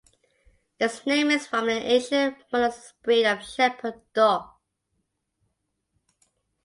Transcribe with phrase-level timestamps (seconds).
[0.79, 4.49] Its name is from the ancient Molossus breed of shepherd dog.